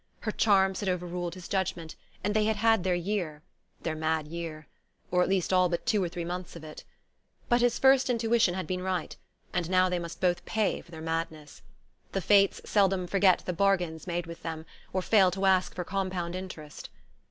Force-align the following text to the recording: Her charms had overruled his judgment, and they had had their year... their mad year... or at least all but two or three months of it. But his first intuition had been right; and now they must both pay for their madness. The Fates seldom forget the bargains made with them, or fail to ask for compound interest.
Her 0.21 0.31
charms 0.31 0.79
had 0.79 0.89
overruled 0.89 1.35
his 1.35 1.47
judgment, 1.47 1.95
and 2.23 2.33
they 2.35 2.45
had 2.45 2.55
had 2.55 2.83
their 2.83 2.95
year... 2.95 3.43
their 3.83 3.93
mad 3.93 4.27
year... 4.27 4.65
or 5.11 5.21
at 5.21 5.29
least 5.29 5.53
all 5.53 5.69
but 5.69 5.85
two 5.85 6.03
or 6.03 6.09
three 6.09 6.25
months 6.25 6.55
of 6.55 6.63
it. 6.63 6.83
But 7.49 7.61
his 7.61 7.77
first 7.77 8.09
intuition 8.09 8.55
had 8.55 8.65
been 8.65 8.81
right; 8.81 9.15
and 9.53 9.69
now 9.69 9.89
they 9.89 9.99
must 9.99 10.19
both 10.19 10.43
pay 10.43 10.81
for 10.81 10.89
their 10.89 11.01
madness. 11.03 11.61
The 12.13 12.21
Fates 12.21 12.61
seldom 12.65 13.05
forget 13.05 13.43
the 13.45 13.53
bargains 13.53 14.07
made 14.07 14.25
with 14.25 14.41
them, 14.41 14.65
or 14.91 15.03
fail 15.03 15.29
to 15.29 15.45
ask 15.45 15.75
for 15.75 15.83
compound 15.83 16.35
interest. 16.35 16.89